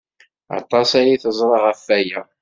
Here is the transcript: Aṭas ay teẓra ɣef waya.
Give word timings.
Aṭas 0.59 0.89
ay 0.99 1.13
teẓra 1.23 1.57
ɣef 1.65 1.81
waya. 1.87 2.21